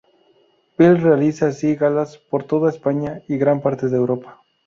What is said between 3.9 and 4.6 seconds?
Europa.